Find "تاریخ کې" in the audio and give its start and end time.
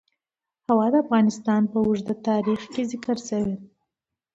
2.27-2.81